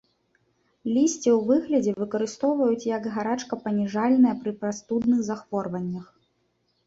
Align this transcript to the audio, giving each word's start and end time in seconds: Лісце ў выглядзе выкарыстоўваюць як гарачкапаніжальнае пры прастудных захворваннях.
Лісце 0.93 1.29
ў 1.31 1.35
выглядзе 1.49 1.91
выкарыстоўваюць 2.03 2.87
як 2.91 3.03
гарачкапаніжальнае 3.17 4.33
пры 4.41 4.51
прастудных 4.63 5.19
захворваннях. 5.29 6.07